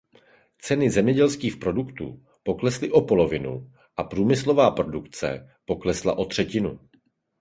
[0.59, 2.23] Ceny zemědělských produktů
[2.59, 6.79] klesly o polovinu a průmyslová produkce poklesla o třetinu.